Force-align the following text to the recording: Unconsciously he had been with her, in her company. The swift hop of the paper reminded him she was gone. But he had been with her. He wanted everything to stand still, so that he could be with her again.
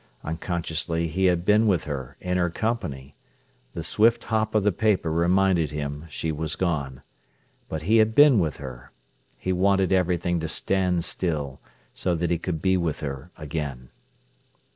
Unconsciously 0.23 1.07
he 1.09 1.25
had 1.25 1.45
been 1.45 1.67
with 1.67 1.83
her, 1.83 2.17
in 2.19 2.35
her 2.35 2.49
company. 2.49 3.13
The 3.73 3.83
swift 3.83 4.23
hop 4.23 4.55
of 4.55 4.63
the 4.63 4.71
paper 4.71 5.11
reminded 5.11 5.69
him 5.69 6.07
she 6.09 6.31
was 6.31 6.55
gone. 6.55 7.03
But 7.69 7.83
he 7.83 7.97
had 7.97 8.15
been 8.15 8.39
with 8.39 8.57
her. 8.57 8.91
He 9.37 9.53
wanted 9.53 9.91
everything 9.91 10.39
to 10.39 10.47
stand 10.47 11.03
still, 11.05 11.61
so 11.93 12.15
that 12.15 12.31
he 12.31 12.39
could 12.39 12.63
be 12.63 12.77
with 12.77 13.01
her 13.01 13.29
again. 13.37 13.89